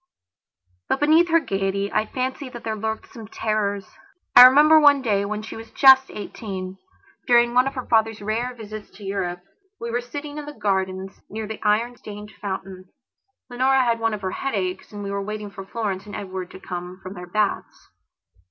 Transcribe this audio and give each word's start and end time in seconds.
But, 0.89 0.99
beneath 0.99 1.27
her 1.29 1.39
gaiety, 1.39 1.91
I 1.93 2.07
fancy 2.07 2.49
that 2.49 2.63
there 2.63 2.75
lurked 2.75 3.13
some 3.13 3.27
terrors. 3.27 3.87
I 4.35 4.45
remember 4.47 4.79
one 4.79 5.03
day, 5.03 5.25
when 5.25 5.43
she 5.43 5.55
was 5.55 5.69
just 5.69 6.09
eighteen, 6.09 6.79
during 7.27 7.53
one 7.53 7.67
of 7.67 7.75
her 7.75 7.85
father's 7.85 8.19
rare 8.19 8.55
visits 8.55 8.89
to 8.97 9.03
Europe, 9.03 9.41
we 9.79 9.91
were 9.91 10.01
sitting 10.01 10.39
in 10.39 10.45
the 10.47 10.53
gardens, 10.59 11.21
near 11.29 11.45
the 11.45 11.61
iron 11.61 11.97
stained 11.97 12.31
fountain. 12.41 12.85
Leonora 13.47 13.83
had 13.83 13.99
one 13.99 14.15
of 14.15 14.23
her 14.23 14.31
headaches 14.31 14.91
and 14.91 15.03
we 15.03 15.11
were 15.11 15.21
waiting 15.21 15.51
for 15.51 15.67
Florence 15.67 16.07
and 16.07 16.15
Edward 16.15 16.49
to 16.49 16.59
come 16.59 16.99
from 17.03 17.13
their 17.13 17.27
baths. 17.27 17.89